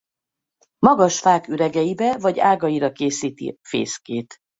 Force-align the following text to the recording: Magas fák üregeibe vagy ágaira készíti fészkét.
Magas 0.85 1.19
fák 1.19 1.47
üregeibe 1.47 2.17
vagy 2.17 2.39
ágaira 2.39 2.91
készíti 2.91 3.57
fészkét. 3.67 4.35